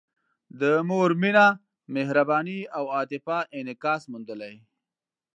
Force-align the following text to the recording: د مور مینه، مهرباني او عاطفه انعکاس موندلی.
د 0.61 0.63
مور 0.89 1.09
مینه، 1.21 1.47
مهرباني 1.95 2.59
او 2.77 2.83
عاطفه 2.95 3.37
انعکاس 3.57 4.01
موندلی. 4.11 4.55